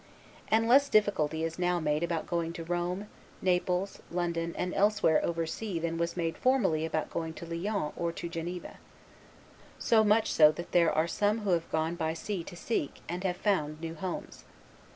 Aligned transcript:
And 0.47 0.67
less 0.67 0.89
difficulty 0.89 1.43
is 1.43 1.59
now 1.59 1.79
made 1.79 2.01
about 2.01 2.25
going 2.25 2.53
to 2.53 2.63
Rome, 2.63 3.05
Naples 3.39 4.01
London, 4.09 4.55
and 4.57 4.73
elsewhere 4.73 5.23
over 5.23 5.45
sea 5.45 5.77
than 5.77 5.99
was 5.99 6.17
made 6.17 6.39
formally 6.39 6.85
about 6.85 7.11
going 7.11 7.35
to 7.35 7.45
Lyons 7.45 7.93
or 7.95 8.11
to 8.11 8.27
Geneva. 8.27 8.79
So 9.77 10.03
much 10.03 10.31
so 10.33 10.51
that 10.53 10.71
there 10.71 10.91
are 10.91 11.07
some 11.07 11.41
who 11.41 11.51
have 11.51 11.71
gone 11.71 11.93
by 11.93 12.15
sea 12.15 12.43
to 12.45 12.55
seek, 12.55 13.01
and 13.07 13.23
have 13.23 13.37
found, 13.37 13.79
new 13.79 13.93
homes. 13.93 14.43